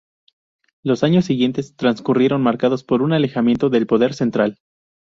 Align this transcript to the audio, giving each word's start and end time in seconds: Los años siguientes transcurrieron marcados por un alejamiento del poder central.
Los 0.83 1.03
años 1.03 1.25
siguientes 1.25 1.75
transcurrieron 1.75 2.41
marcados 2.41 2.83
por 2.83 3.03
un 3.03 3.13
alejamiento 3.13 3.69
del 3.69 3.85
poder 3.85 4.15
central. 4.15 4.57